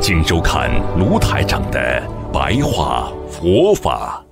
[0.00, 2.00] 请收看卢台长的
[2.32, 4.22] 白话佛法。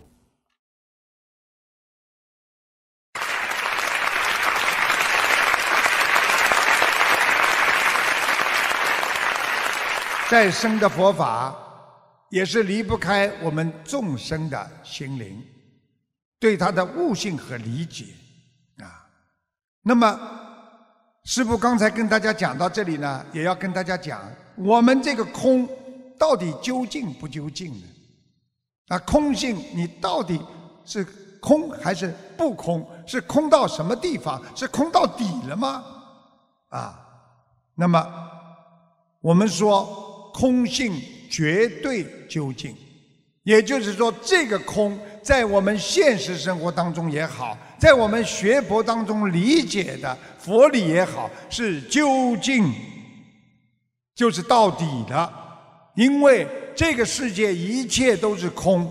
[10.30, 11.55] 再生的佛法，
[12.31, 15.42] 也是离不开我们众生的心灵，
[16.39, 18.06] 对它的悟性和理解
[18.78, 19.06] 啊。
[19.83, 20.19] 那么，
[21.25, 24.20] 师父刚才跟大家讲到这里呢，也要跟大家讲，
[24.57, 25.69] 我们这个空
[26.19, 27.87] 到底究竟不究竟呢？
[28.89, 30.41] 啊，空性你到底
[30.84, 31.05] 是
[31.41, 32.87] 空还是不空？
[33.06, 34.43] 是空到什么地方？
[34.55, 35.84] 是空到底了吗？
[36.69, 36.98] 啊，
[37.75, 38.06] 那么
[39.20, 41.00] 我们说空性
[41.31, 42.77] 绝对究竟，
[43.43, 52.73] 也就是说，这个空在我们现实生活当中也好，在我们学佛当中理解的佛理也好，是究竟，
[54.15, 55.33] 就是到底的，
[55.95, 58.91] 因为这个世界一切都是空，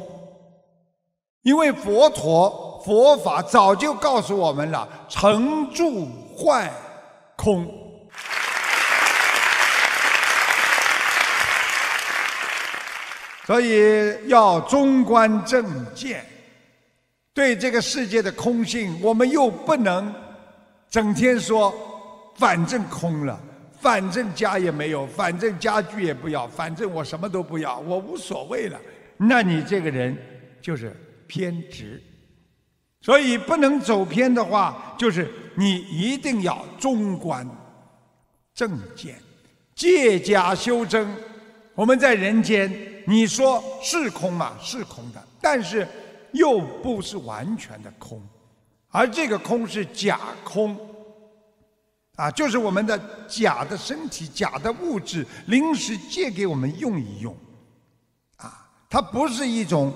[1.44, 6.08] 因为佛陀佛法早就告诉我们了，成住
[6.38, 6.72] 坏
[7.38, 7.66] 空。
[13.46, 16.26] 所以要中观正见，
[17.34, 20.14] 对这个世界的空性，我们又不能
[20.90, 21.74] 整天说
[22.38, 23.38] 反正空了，
[23.84, 28.80] 反正家也没有，反正家具也不要，反正我什么都不要，我无所谓了。
[29.18, 30.18] 那你这个人
[30.62, 30.96] 就是
[31.28, 32.02] 偏执。
[33.02, 37.46] 所以不能走偏的话，就是你一定要中观
[38.56, 39.16] 正见，
[39.76, 41.06] 借假修真。
[41.76, 42.72] 我们在人间，
[43.06, 44.54] 你说是空嘛？
[44.62, 45.86] 是空的，但是
[46.32, 48.22] 又不是完全的空，
[48.90, 50.80] 而这个空是假空，
[52.16, 57.36] 啊，就是我们的假的身体、假的物质临时借给我们用一用，
[58.38, 59.94] 啊，它不是一种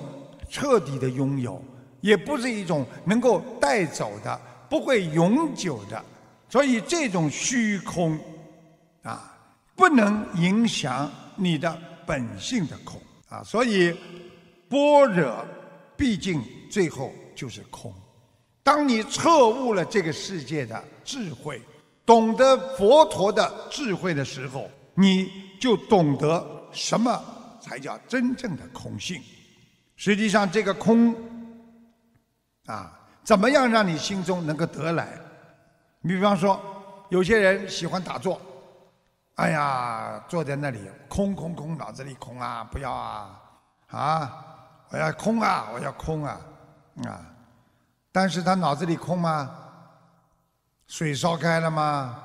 [0.50, 1.63] 彻底的拥有，
[2.01, 4.39] 也不是一种能够带走的、
[4.69, 6.03] 不会永久的，
[6.50, 8.19] 所以这种虚空，
[9.03, 9.38] 啊，
[9.75, 11.09] 不能影响。
[11.39, 13.95] 你的本性的空啊，所以
[14.67, 15.45] 般若
[15.95, 17.94] 毕竟最后就是空。
[18.63, 21.61] 当你彻悟了这个世界的智慧，
[22.07, 25.29] 懂得佛陀的智慧的时候，你
[25.59, 27.22] 就懂得什么
[27.59, 29.22] 才叫真正的空性。
[29.97, 31.13] 实际上，这个空
[32.66, 35.09] 啊，怎么样让你心中能够得来？
[36.00, 36.57] 你比方说，
[37.09, 38.39] 有些人喜欢打坐。
[39.35, 40.79] 哎呀，坐在那里
[41.09, 43.39] 空空空，脑子里空啊，不要啊，
[43.88, 44.45] 啊，
[44.89, 46.39] 我要空啊，我要空啊，
[47.03, 47.22] 啊，
[48.13, 49.66] 但是他脑子里空吗？
[50.88, 52.18] 水烧开了吗？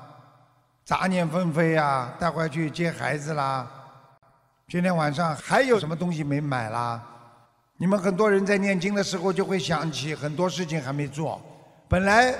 [0.85, 3.69] 杂念纷飞啊，带回去接孩子啦。
[4.69, 7.01] 今天晚上还有什么东西没买啦？
[7.75, 11.41] 你们很多人在念经的时候就会想起很多事情还没做，
[11.89, 12.33] 本来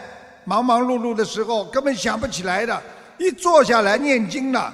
[0.45, 2.81] 忙忙碌碌的时候根本想不起来的。
[3.17, 4.73] 一坐下来念经了，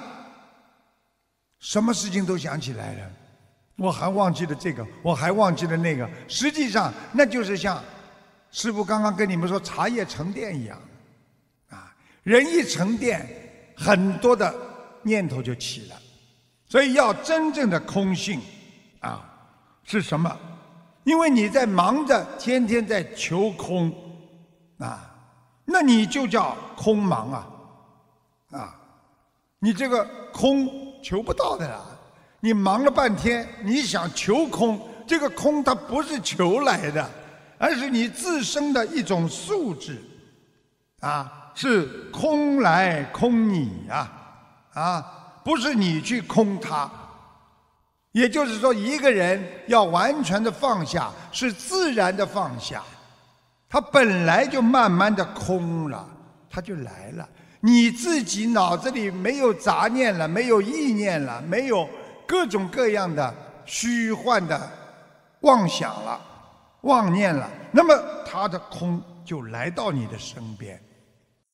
[1.58, 3.10] 什么事情都想起来了。
[3.76, 6.08] 我还忘记了这个，我还忘记了那个。
[6.28, 7.82] 实际上，那就是像
[8.50, 10.78] 师傅刚刚跟你们说茶叶沉淀一样，
[12.22, 13.26] 人一沉淀，
[13.76, 14.54] 很多的
[15.02, 15.96] 念头就起了。
[16.66, 18.40] 所以要真正的空性，
[19.00, 19.24] 啊，
[19.84, 20.36] 是什么？
[21.04, 23.92] 因为你在忙着，天天在求空，
[24.78, 25.12] 啊，
[25.64, 27.50] 那你就叫空忙啊。
[28.52, 28.76] 啊，
[29.60, 30.68] 你这个空
[31.02, 31.80] 求不到的啦！
[32.40, 37.10] 你忙了半天，你想求空，这个空它不是求来的，
[37.58, 40.02] 而是你自身的一种素质，
[41.00, 44.10] 啊，是空来空你呀，
[44.74, 45.04] 啊，
[45.44, 46.90] 不是你去空它。
[48.12, 52.82] 也就是说，一个人要完全的放下，是自然的放下，
[53.68, 56.04] 他本来就慢慢的空了，
[56.50, 57.28] 他就来了。
[57.60, 61.88] 你自己脑子里没有杂念了，没有意念了，没有
[62.26, 63.32] 各种各样的
[63.64, 64.60] 虚幻的
[65.42, 66.20] 妄想了、
[66.80, 67.94] 妄念了，那么
[68.26, 70.82] 他的空就来到你的身边。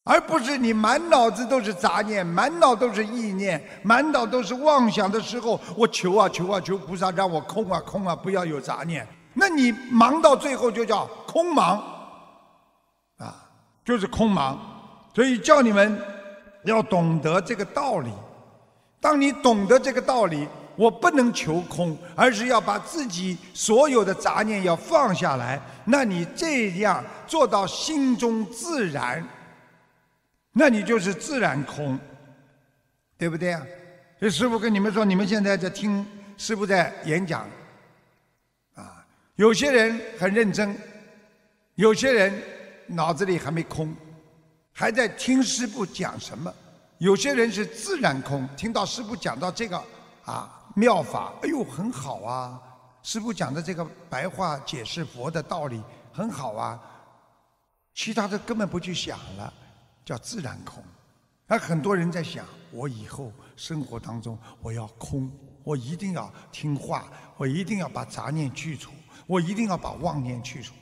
[0.09, 9.05] 而不是你满脑子都是杂念，满脑都是意念，满脑都是妄想的时候，我求啊求啊求菩萨让我空啊空啊，不要有杂念。
[9.35, 11.83] 那你忙到最后就叫空忙，
[13.19, 13.35] 啊，
[13.85, 14.57] 就是空忙。
[15.13, 16.01] 所以叫你们
[16.63, 18.13] 要懂得这个道理。
[19.01, 25.61] 当你懂得这个道理，我不能求空，而是要把自己所有的杂念要放下来。
[25.85, 29.27] 那你这样做到心中自然。
[30.59, 31.99] 那你就是自然空，
[33.19, 33.61] 对不对啊？
[34.19, 36.05] 所以师傅跟你们说，你们现在在听
[36.39, 37.47] 师傅在演讲，
[38.75, 39.05] 啊，
[39.35, 40.75] 有些人很认真，
[41.75, 42.33] 有些人
[42.87, 43.95] 脑子里还没空，
[44.73, 46.51] 还在听师傅讲什么；
[46.97, 49.77] 有些人是自然空，听到师傅讲到这个
[50.25, 52.59] 啊妙法，哎呦很好啊，
[53.03, 55.83] 师傅讲的这个白话解释佛的道理
[56.15, 56.81] 很好啊，
[57.93, 59.53] 其他的根本不去想了。
[60.07, 60.83] 叫自然空，
[61.49, 65.29] 而很多人在想：我以后生活当中我要空，
[65.65, 67.07] 我一定要听话，
[67.37, 68.93] 我一定要把杂念去除，
[69.27, 70.73] 我一定要把妄念去除。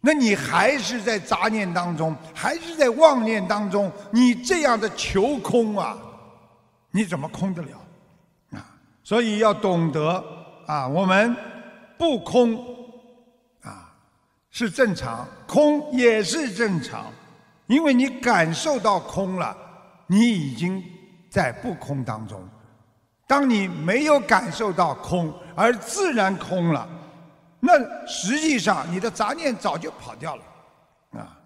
[0.00, 3.90] 那你还是在杂念当中，还是在妄念当中？
[4.10, 5.96] 你这样的求空啊，
[6.90, 7.80] 你怎么空得了？
[8.50, 10.22] 啊，所以要懂得
[10.66, 11.36] 啊，我们
[11.96, 12.56] 不空
[13.62, 13.94] 啊
[14.50, 17.12] 是正常，空也是正常。
[17.66, 19.56] 因为你感受到空了，
[20.06, 20.82] 你已经
[21.30, 22.48] 在不空当中。
[23.26, 26.88] 当你没有感受到空，而自然空了，
[27.58, 30.42] 那实际上你的杂念早就跑掉了，
[31.18, 31.36] 啊！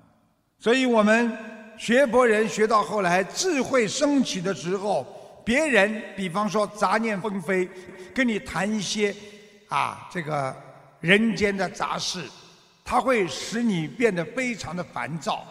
[0.59, 1.35] 所以我们
[1.79, 5.07] 学佛人学到后来，智慧升起的时候，
[5.43, 7.67] 别人比方说杂念纷飞，
[8.15, 9.17] 跟你谈一些
[9.71, 10.55] 啊这个
[11.01, 12.29] 人间的杂事，
[12.85, 15.47] 它会使你变得非常的烦躁。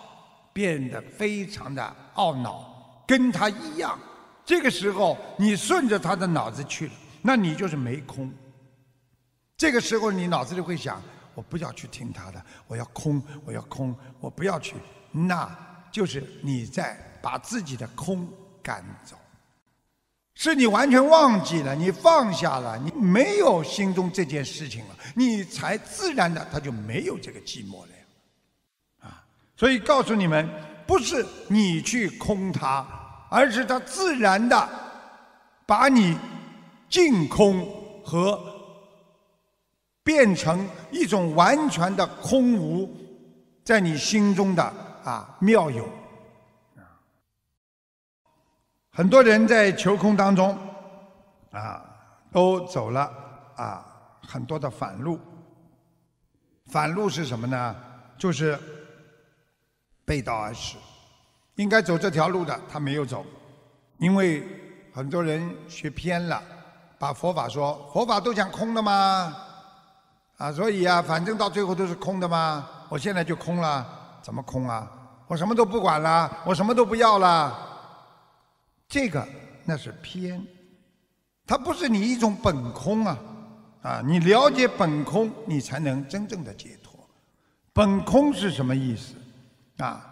[0.54, 3.98] 变得非常的懊恼，跟他一样。
[4.46, 8.32] 这个时候，你顺着他的脑子去了，那你就是没空。
[9.56, 11.02] 这个时候，你脑子里会想：
[11.36, 14.76] 我不要去听他的，我要空，我要空，我不要去。
[15.12, 15.50] 那
[15.92, 18.28] 就是你在把自己的空
[18.64, 19.16] 赶走，
[20.34, 27.92] 是你完全忘记了，你放下了，你没有心中这件事情了，你才自然的，他就没有这个寂寞了。
[29.60, 30.50] 所以告诉你们，
[30.88, 32.88] 不是你去空它，
[33.30, 34.70] 而是它自然的
[35.66, 36.18] 把你
[36.88, 37.68] 净空
[38.02, 38.42] 和
[40.02, 42.90] 变成一种完全的空无，
[43.66, 44.64] 在你心中的
[45.04, 45.86] 啊妙有。
[48.92, 50.58] 很多人在求空当中
[51.52, 51.84] 啊，
[52.32, 53.12] 都走了
[53.58, 53.86] 啊
[54.26, 55.20] 很多的反路。
[56.68, 57.76] 反路是什么呢？
[58.18, 58.58] 就是。
[60.10, 60.76] 背道而驰，
[61.58, 63.24] 应该走这条路的他没有走，
[64.00, 64.44] 因为
[64.92, 66.42] 很多人学偏了，
[66.98, 69.38] 把佛法说佛法都讲空的吗？
[70.38, 72.68] 啊，所以啊，反正到最后都是空的吗？
[72.90, 73.86] 我现在就空了，
[74.24, 74.92] 怎么空啊？
[75.28, 77.56] 我什么都不管了，我什么都不要了，
[78.88, 79.24] 这个
[79.64, 80.44] 那是偏，
[81.46, 83.18] 它不是你一种本空啊，
[83.84, 87.08] 啊，你了解本空，你才能真正的解脱。
[87.74, 89.14] 本空是什么意思？
[89.80, 90.06] 啊，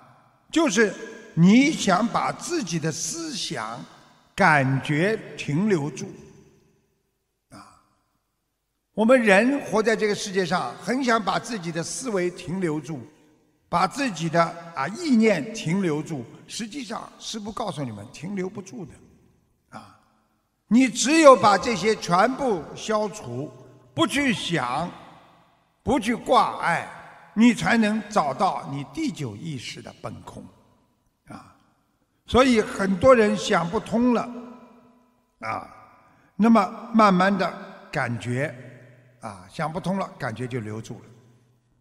[0.52, 0.94] 就是
[1.34, 3.84] 你想把自己的思想、
[4.34, 6.06] 感觉停留住。
[7.50, 7.80] 啊，
[8.94, 13.02] 我们人活在这个世界上，很想把自己的思维停留住，
[13.68, 14.42] 把自己的
[14.74, 16.26] 啊意念停留住。
[16.48, 18.94] 实际上，师父告诉你们，停留不住的。
[19.78, 20.00] 啊，
[20.68, 23.52] 你只有把这些全部消除，
[23.94, 24.90] 不去想，
[25.84, 26.88] 不去挂碍。
[27.40, 30.44] 你才能找到你第九意识的本空，
[31.28, 31.56] 啊，
[32.26, 34.28] 所以很多人想不通了，
[35.42, 35.70] 啊，
[36.36, 37.54] 那么慢慢的
[37.92, 38.52] 感觉，
[39.22, 41.06] 啊，想不通了，感觉就留住了。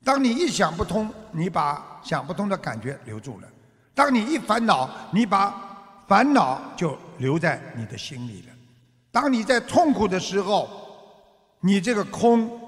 [0.05, 3.49] 当你一想不通，你把想不通的感觉留住了；
[3.95, 8.53] 当你一烦恼，你把烦恼就留在你的心里了。
[9.11, 10.69] 当你在痛苦的时候，
[11.61, 12.61] 你这个空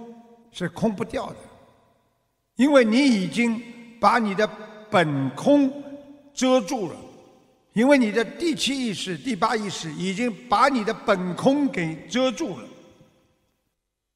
[0.50, 1.37] 是空不掉的。
[2.58, 3.62] 因为你已经
[4.00, 4.44] 把你的
[4.90, 5.72] 本空
[6.34, 6.96] 遮住了，
[7.72, 12.64] 因为你的第七意识、第八意识已经把你的本空给遮住了，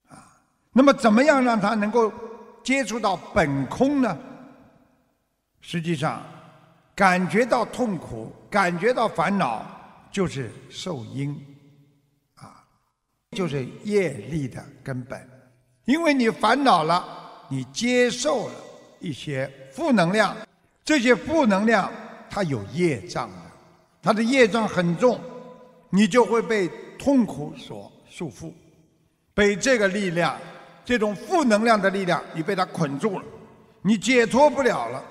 [0.09, 0.27] 啊，
[0.73, 2.13] 那么怎么样让他能够
[2.65, 4.19] 接触到本空呢？
[5.61, 6.21] 实际上，
[6.97, 9.65] 感觉到痛苦、感觉到烦恼，
[10.11, 11.33] 就是受因，
[12.35, 12.65] 啊，
[13.37, 15.31] 就是业力的根本，
[15.85, 17.21] 因为你烦恼了。
[17.53, 18.55] 你接受了
[18.99, 20.35] 一些负能量，
[20.83, 21.93] 这些负能量
[22.31, 23.37] 它有业障的，
[24.01, 25.21] 它的业障很重，
[25.91, 26.67] 你就会被
[26.99, 28.51] 痛苦所束缚，
[29.35, 30.39] 被这个力量，
[30.83, 33.25] 这种负能量的力量，你被它捆住了，
[33.83, 35.05] 你解脱不了了，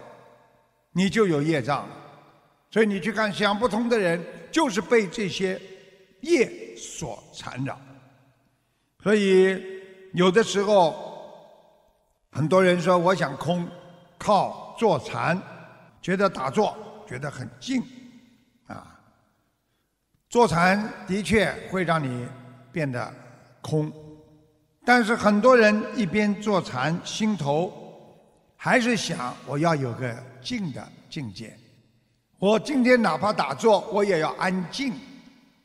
[0.93, 1.95] 你就有业障了。
[2.71, 4.19] 所以你去看想不通的人，
[4.51, 5.61] 就是被这些
[6.21, 7.79] 业所缠绕。
[9.03, 9.61] 所以
[10.13, 11.10] 有的时候，
[12.31, 13.67] 很多人说我想空，
[14.17, 15.39] 靠坐禅，
[16.01, 17.83] 觉得打坐觉得很静，
[18.67, 18.97] 啊，
[20.29, 22.25] 坐禅的确会让你
[22.71, 23.13] 变得
[23.61, 23.91] 空，
[24.85, 27.71] 但是很多人一边坐禅，心头
[28.55, 31.57] 还是想我要有个静的境界。
[32.39, 34.93] 我今天哪怕打坐，我也要安静，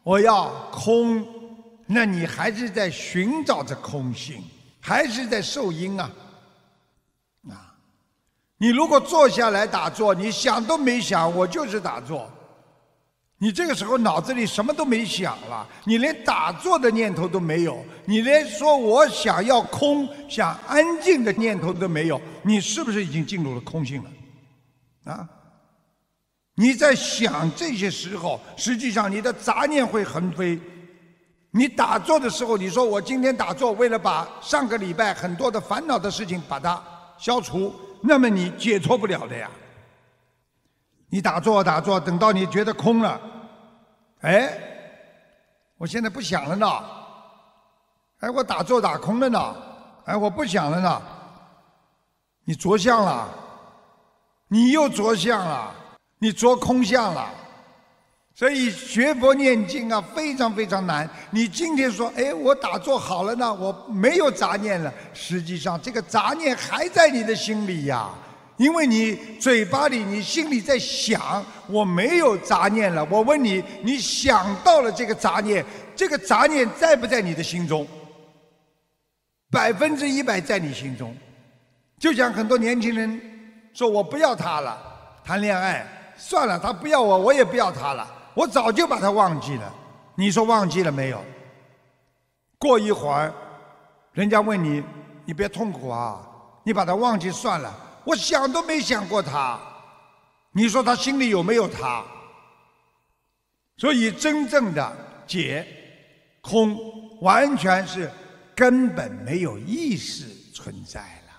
[0.02, 1.24] 我要空。
[1.86, 4.42] 那你还是在寻找着空性，
[4.80, 6.02] 还是在受因啊？
[6.04, 6.25] 啊！
[8.58, 12.30] 你如果坐下来打坐，你想都没想，我就是打坐。
[13.38, 25.12] 你这个时候脑子里什么都没想了，你连打坐的念头都没有，你连说我想要空、想安静的念头都没有，你是不是已经进入了空性了？
[25.12, 25.28] 啊！
[26.54, 30.58] 你在想这些时候，实际上你的杂念会横飞。
[31.50, 36.82] 你打坐的时候，你说我今天打坐，为了把上个礼拜很多的烦恼的事情把它
[37.18, 39.50] 消除，那么你解脱不了的呀。
[41.08, 43.20] 你打坐打坐，等到你觉得空了，
[44.20, 44.58] 哎，
[45.78, 46.66] 我现在不想了呢，
[48.20, 49.56] 哎，我打坐打空了呢，
[50.04, 51.02] 哎，我不想了呢，
[52.44, 53.28] 你着相了，
[54.48, 55.74] 你又着相了。
[56.18, 57.28] 你着空相了，
[58.36, 61.08] 所以学佛念经啊，非常非常难。
[61.30, 64.92] 你今天说，哎，我打坐好了呢，我没有杂念了。
[65.14, 68.10] 实际上，这个杂念还在你的心里呀，
[68.58, 73.02] 因为你嘴巴里、你心里在想，我没有杂念了。
[73.10, 75.64] 我问你，你想到了这个杂念，
[75.96, 77.88] 这个杂念在不在你的心中？
[79.50, 81.16] 百分之一百在你心中。
[81.98, 83.18] 就像很多年轻人
[83.72, 84.78] 说，我不要他了，
[85.24, 85.86] 谈恋爱。
[86.18, 88.06] 算了，他不要我，我也不要他了。
[88.36, 89.74] 我早就把他忘记了。
[90.14, 91.24] 你说忘记了没有？
[92.58, 93.32] 过一会儿，
[94.12, 94.82] 人家问你，
[95.24, 96.20] 你别痛苦啊，
[96.62, 97.74] 你把他忘记算了。
[98.04, 99.58] 我想都没想过他。
[100.52, 102.04] 你说他心里有没有他？
[103.78, 105.66] 所以真正的解
[106.42, 106.78] 空，
[107.20, 108.10] 完全是
[108.54, 111.32] 根本没有意识存在了。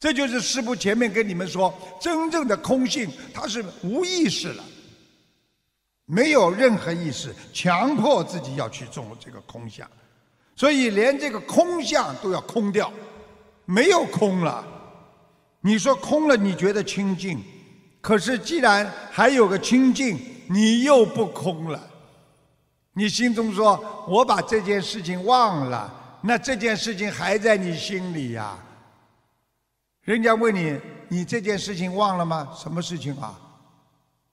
[0.00, 4.64] 这就是师父前面跟你们说，真正的空性，它是无意识了，
[6.06, 9.88] 没有任何意识，强迫自己要去种这个空相，
[10.56, 12.92] 所以连这个空相都要空掉，
[13.64, 14.64] 没有空了。
[15.60, 17.40] 你说空了，你觉得清净，
[18.00, 20.18] 可是既然还有个清净，
[20.48, 21.80] 你又不空了。
[22.94, 28.58] 你心中说我把这件事情忘了，那这件事情还在你心里呀。
[30.02, 30.78] 人家问你，
[31.08, 32.52] 你这件事情忘了吗？
[32.54, 33.38] 什么事情啊？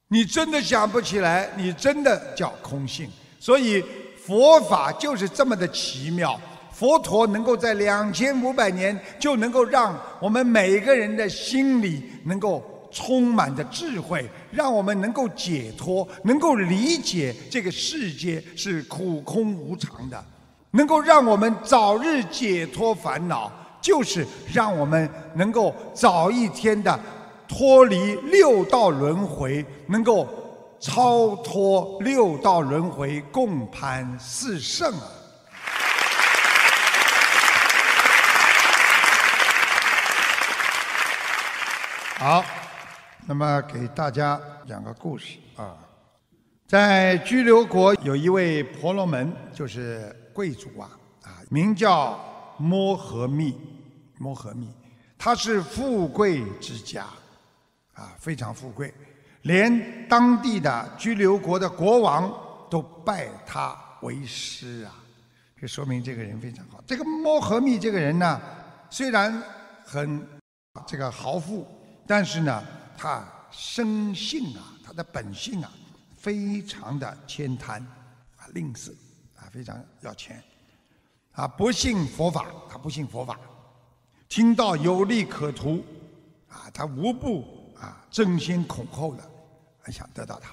[0.09, 1.49] 你真的想不起来？
[1.55, 3.09] 你真的叫空性。
[3.39, 3.83] 所以
[4.17, 6.39] 佛法就是这么的奇妙。
[6.71, 20.23] 佛陀能够在两千五百年就能够让我们每一个人的心里能够充满着智慧，让我们能够解脱，能够理解这个世界是苦空无常的，
[20.71, 23.51] 能够让我们早日解脱烦恼。
[23.81, 26.99] 就是让我们能够早一天的
[27.49, 30.29] 脱离六道轮回，能够
[30.79, 34.93] 超脱六道轮回，共攀四圣。
[42.19, 42.45] 好，
[43.25, 45.75] 那么给大家讲个故事啊，
[46.67, 50.87] 在居留国有一位婆罗门，就是贵族啊，
[51.23, 52.17] 啊，名叫。
[52.61, 53.57] 摩诃密，
[54.17, 54.67] 摩诃密，
[55.17, 57.05] 他是富贵之家，
[57.99, 58.93] 啊，非常富贵，
[59.41, 62.33] 连当地的居留国的国王
[62.69, 64.95] 都拜他为师啊，
[65.59, 66.81] 这说明这个人非常好。
[66.87, 68.39] 这个摩诃密这个人呢，
[68.89, 69.43] 虽然
[69.83, 70.25] 很
[70.87, 71.67] 这个豪富，
[72.07, 72.63] 但是呢，
[72.97, 75.69] 他生性啊，他的本性啊，
[76.15, 77.81] 非常的悭贪
[78.37, 78.91] 啊，吝啬
[79.35, 80.41] 啊，非常要钱。
[81.33, 83.37] 啊，不信佛法，他不信佛法，
[84.27, 85.83] 听到有利可图，
[86.49, 89.23] 啊，他无不啊争先恐后的，
[89.91, 90.49] 想得到他，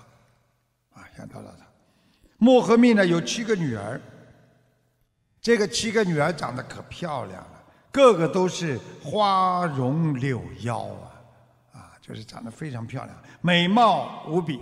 [1.01, 1.67] 啊，想得到他。
[2.39, 4.01] 莫和密呢有七个女儿，
[5.41, 11.11] 这个七个女儿长得可漂亮了，个个都是花容柳腰啊，
[11.73, 14.61] 啊，就是长得非常漂亮，美貌无比。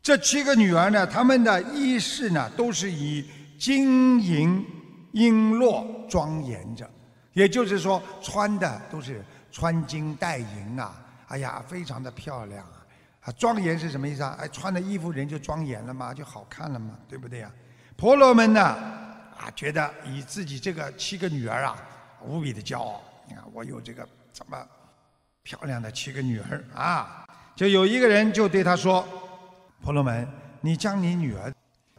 [0.00, 3.28] 这七个女儿呢，她们的衣饰呢，都是以
[3.58, 4.64] 金银
[5.12, 6.88] 璎珞庄严着，
[7.32, 10.94] 也就是说，穿的都是穿金戴银啊，
[11.28, 12.86] 哎呀，非常的漂亮啊！
[13.22, 14.36] 啊，庄严是什么意思啊？
[14.38, 17.50] 哎，穿的衣服人就庄严了嘛，就好看了嘛，对不对呀？
[17.96, 21.76] 婆罗门呢，啊，觉得以自己这个七个女儿啊，
[22.22, 23.02] 无比的骄傲。
[23.28, 24.64] 你看，我有这个这么
[25.42, 27.26] 漂亮的七个女儿啊！
[27.56, 29.04] 就有一个人就对他说
[29.82, 30.28] ：“婆罗门，
[30.60, 31.52] 你将你女儿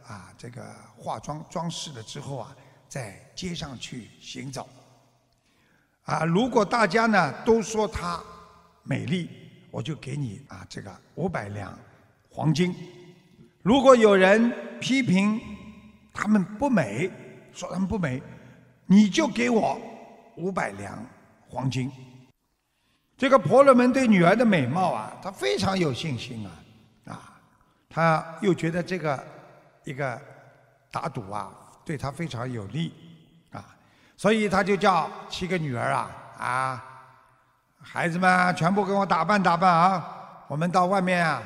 [0.06, 0.62] 啊，这个
[0.96, 2.56] 化妆装饰了之后啊，
[2.88, 4.66] 在街上去行走。
[6.04, 8.22] 啊，如果大家呢都说她
[8.88, 9.28] 美丽，
[9.70, 11.78] 我就给你啊这个五百两
[12.30, 12.72] 黄金；
[13.62, 15.38] 如果有人批评
[16.12, 17.10] 他们不美，
[17.52, 18.22] 说他们不美，
[18.86, 19.78] 你就给我
[20.36, 20.98] 五百两。”
[21.50, 21.90] 黄金，
[23.16, 26.52] 这个婆罗门对女儿的美貌啊，他非常有信心啊，
[27.06, 27.40] 啊，
[27.88, 29.26] 他又觉得这个
[29.84, 30.20] 一个
[30.90, 31.50] 打赌啊，
[31.86, 32.92] 对他非常有利
[33.50, 33.64] 啊，
[34.14, 36.84] 所以他就叫七个女儿啊啊，
[37.90, 41.42] 孩子们全部给我打扮打扮啊，我们到外面啊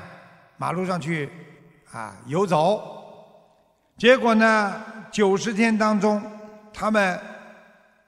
[0.57, 1.31] 马路上去
[1.93, 2.83] 啊游走。
[3.97, 6.23] 结果呢，九十天当中，
[6.73, 7.19] 他们。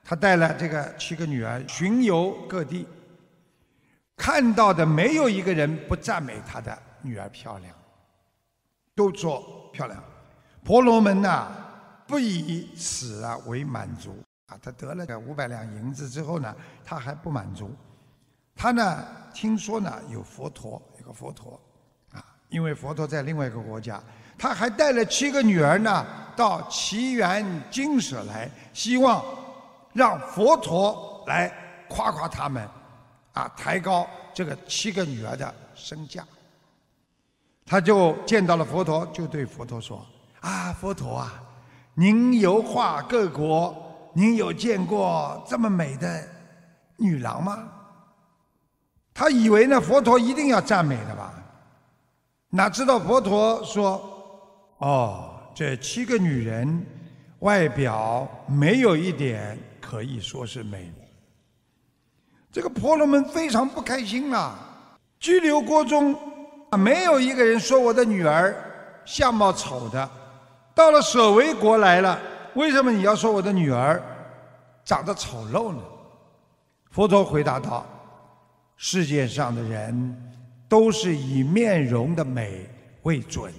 [0.06, 2.86] 他带了这个七个女儿巡游各地，
[4.18, 7.74] 看到的没有一个人不赞美他的女儿漂亮，
[8.94, 9.98] 都说漂亮。
[10.62, 11.48] 婆罗门呐，
[12.06, 17.74] 不以此啊为满足啊，他得了个五百两银子之后呢，他还不满足。
[18.56, 21.60] 他呢，听说呢有佛陀，有个佛陀
[22.12, 24.02] 啊，因为佛陀在另外一个国家，
[24.38, 29.24] 他还带了七个女儿呢到奇缘精舍来，希望。
[29.94, 31.52] 让佛陀来
[31.88, 32.68] 夸夸他们，
[33.32, 36.26] 啊，抬高这个七个女儿的身价。
[37.64, 40.04] 他就见到了佛陀，就对佛陀说
[40.42, 41.40] ：“啊，佛陀啊，
[41.94, 46.28] 您游化各国，您有见过这么美的
[46.96, 47.68] 女郎吗？”
[49.14, 51.32] 他以为呢，佛陀一定要赞美的吧？
[52.50, 54.02] 哪知道佛陀说
[54.78, 56.84] ：“哦，这七个女人
[57.38, 60.92] 外表没有一点。”可以说是美。
[62.50, 64.56] 这个婆罗门非常不开心啊！
[65.20, 66.16] 拘留国中，
[66.76, 68.56] 没有一个人说我的女儿
[69.04, 70.10] 相貌丑的。
[70.74, 72.18] 到了舍卫国来了，
[72.54, 74.02] 为什么你要说我的女儿
[74.84, 75.78] 长得丑陋呢？
[76.90, 77.86] 佛陀回答道
[78.76, 80.32] ：“世界上的人
[80.68, 82.66] 都是以面容的美
[83.02, 83.52] 为准，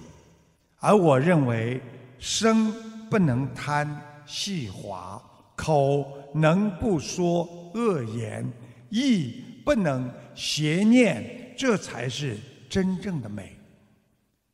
[0.78, 1.80] 而我认为
[2.18, 2.72] 生
[3.08, 5.22] 不能贪细滑。”
[5.56, 8.46] 口能不说恶言，
[8.90, 12.36] 意不能邪念，这才是
[12.68, 13.56] 真正的美。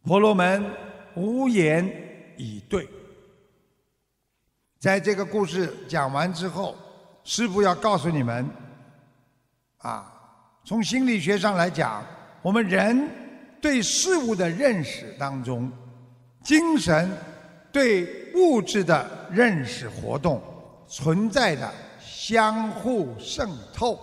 [0.04, 0.64] 婆罗门
[1.16, 1.84] 无言
[2.36, 2.88] 以对。
[4.78, 6.76] 在这个故事讲完之后，
[7.24, 8.48] 师父要告诉你们：
[9.78, 10.21] 啊，
[10.64, 12.04] 从心理学上来讲，
[12.40, 13.08] 我们人
[13.60, 15.70] 对事物的认识当中，
[16.42, 17.10] 精神
[17.70, 20.42] 对物质的认识活动。
[20.88, 23.98] 存在的相互渗透、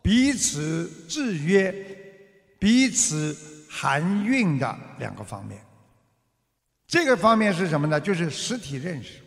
[0.00, 1.70] 彼此制约、
[2.58, 3.36] 彼此
[3.68, 5.60] 含蕴的两个方面。
[6.86, 8.00] 这个方面是什么呢？
[8.00, 9.18] 就是实体认识。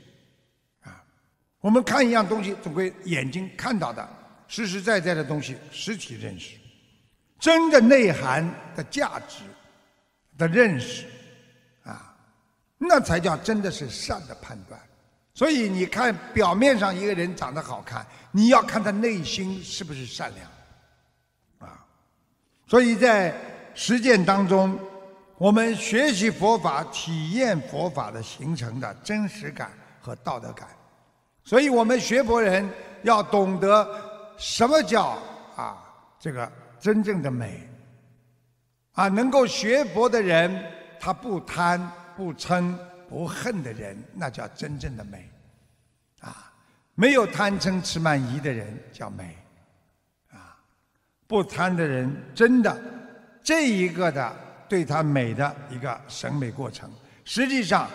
[0.81, 1.03] 啊，
[1.61, 4.09] 我们看一样东西，总归眼睛看到的
[4.47, 6.55] 实实在在的东西，实体认识，
[7.39, 9.43] 真的内涵的价值
[10.37, 11.05] 的认识，
[11.83, 12.15] 啊，
[12.77, 14.79] 那才叫真的是善的判断。
[15.33, 21.85] 所以你看，表面上一个人长得好看，你要看他内心是不是善良，啊。
[22.65, 23.35] 所以在
[23.75, 24.79] 实践当中，
[25.37, 30.67] 我们学习佛法、体验佛法的形成的真实感和道德感。
[31.43, 32.67] 所以我们学佛人
[33.03, 33.87] 要懂得
[34.37, 35.17] 什么叫
[35.55, 35.77] 啊
[36.19, 37.67] 这个真正的美，
[38.93, 40.63] 啊能够学佛的人，
[40.99, 42.73] 他不贪不嗔。
[43.09, 45.31] 不恨的人，那叫真正的美，
[46.19, 46.51] 啊，
[46.93, 49.33] 没有贪嗔痴慢疑的人叫美，
[50.29, 50.59] 啊，
[51.25, 52.77] 不贪的人，真的，
[53.41, 54.35] 这一个的
[54.67, 56.91] 对他美的一个审美过程，
[57.23, 57.89] 实际上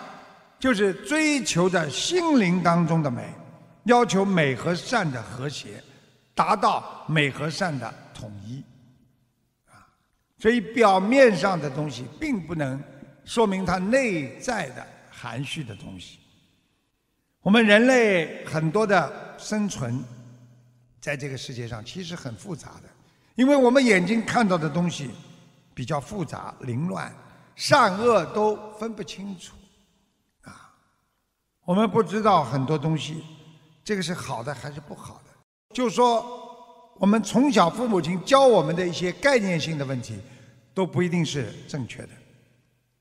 [0.59, 3.28] 就是追求的心灵当中的美，
[3.85, 5.72] 要求美和善的和谐，
[6.35, 8.62] 达到美和善的统一，
[9.71, 9.87] 啊，
[10.38, 12.83] 所以表面上的东西并不能
[13.25, 14.87] 说明它内在的。
[15.14, 16.18] 含蓄的东西，
[17.42, 20.03] 我们人类很多的生存，
[21.01, 22.88] 在这个世界上其实很复杂的。
[23.37, 25.12] 因为我们眼睛看到的东西
[25.75, 27.14] 比较复杂凌乱，
[27.55, 29.55] 善恶都分不清楚，
[30.40, 30.75] 啊，
[31.64, 33.23] 我们不知道很多东西，
[33.85, 35.32] 这个是好的还是不好的。
[35.73, 40.21] 就说我们从小父母亲教我们的一些概念性的问题，
[40.75, 42.11] 都不一定是正确的，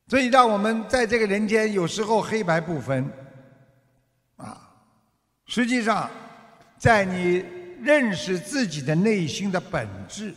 [0.07, 3.07] 所以让我们在这个人间有时候黑白不分，
[4.37, 4.69] 啊，
[5.45, 6.09] 实际上
[6.77, 7.43] 在你。
[7.83, 10.35] 认识自己的内心的本质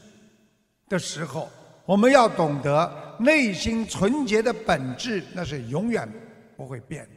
[0.89, 1.47] 的时候，
[1.85, 6.11] 我们要懂得内心纯洁的本质，那是永远
[6.57, 7.11] 不会变的。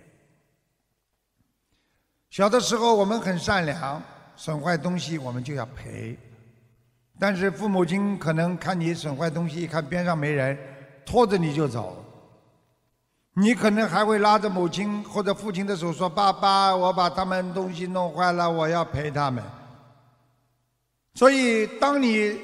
[2.30, 4.04] 小的时候我们很善良，
[4.38, 6.18] 损坏东西我们就要赔，
[7.20, 10.58] 但是父母亲可能看你损坏东西，一看边上没人，
[11.06, 12.06] 拖着你就走，
[13.34, 19.44] 你可能还会拉着母亲或者父亲的手说：“爸爸，我把他们东西弄坏了，我要赔他们。”
[21.16, 22.40] 所以，当你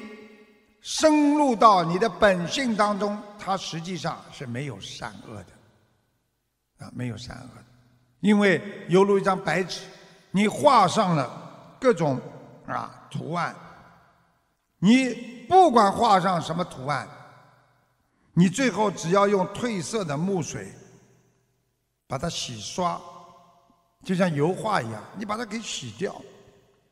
[0.80, 7.64] 深入到你的本性当中，它实际上是没有善恶的，啊，没有善恶的，
[8.18, 9.82] 因为犹如一张白纸，
[10.32, 11.43] 你画上了
[11.84, 12.18] 各种
[12.66, 13.54] 啊图案，
[14.78, 17.06] 你不管画上什么图案，
[18.32, 20.72] 你最后只要用褪色的墨水
[22.06, 22.98] 把它洗刷，
[24.02, 26.16] 就像油画一样，你把它给洗掉。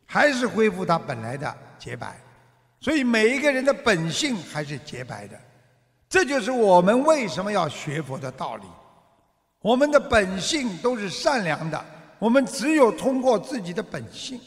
[0.05, 2.21] 还是恢复它本来的洁白，
[2.79, 5.41] 所以每一个人的本性还是洁白的，
[6.07, 8.67] 这就是我们为什么要学佛的道理。
[9.63, 11.83] 我们的本性都是善良的，
[12.19, 14.39] 我们只有通过自己的本性，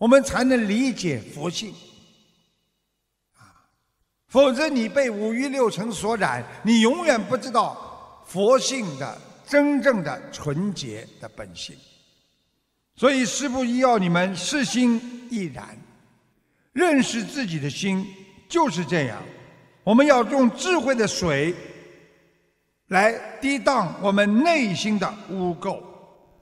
[0.00, 1.74] 我们才能理解佛性。
[3.36, 3.68] 啊，
[4.28, 11.76] 否则你被五欲六尘所染，你永远不知道佛性的真正的纯洁的本性。
[12.96, 15.76] 所以，师父要你们视心亦然，
[16.72, 18.06] 认识自己的心
[18.48, 19.22] 就是这样。
[19.84, 21.54] 我们要用智慧的水
[22.86, 25.78] 来涤荡我们内心的污垢，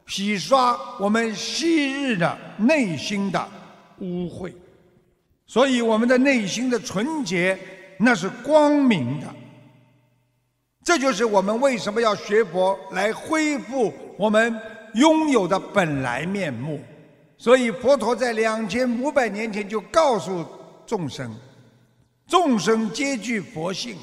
[0.09, 3.49] 洗刷我们昔日的内心的
[4.01, 4.53] 污秽。
[5.47, 7.57] 所以，我们的内心的纯洁
[7.99, 9.27] 那是光明的。
[10.85, 14.61] 这就是我们为什么要学佛来恢复我们。
[14.95, 16.81] 拥有的本来面目，
[17.37, 20.45] 所以佛陀在两千五百年前就告诉
[20.87, 21.31] 众生：
[22.27, 23.99] 众生皆具佛性，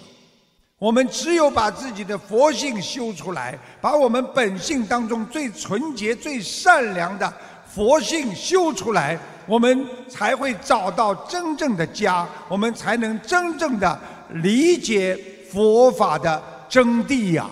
[0.78, 7.34] 我们只有把自己的佛性修出来，把我们本性当中最纯洁、最善良的
[7.66, 13.98] 佛性修出来，我们才会找到真正的家，我们才能真正的
[14.32, 15.18] 理解
[15.50, 17.46] 佛法的真谛呀。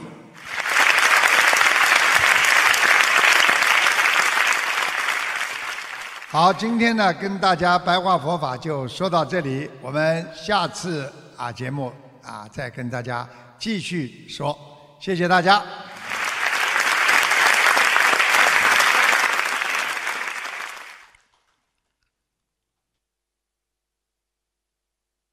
[6.28, 11.90] 好，今天呢，跟大家白话佛法就说到这里，我们下次啊节目
[12.26, 13.28] 啊再跟大家
[13.60, 14.58] 继续说，
[15.00, 15.64] 谢谢大家。